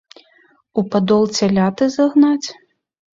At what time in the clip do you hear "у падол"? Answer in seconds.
0.81-1.23